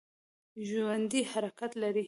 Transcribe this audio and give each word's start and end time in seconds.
ژوندي 0.67 1.21
حرکت 1.31 1.71
لري 1.81 1.99